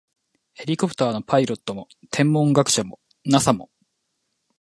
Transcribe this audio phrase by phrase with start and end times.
[0.55, 3.69] ヘリコプターのパイロットも、天文学者も、ＮＡＳＡ も、